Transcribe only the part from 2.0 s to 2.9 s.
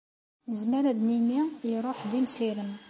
d imsirem.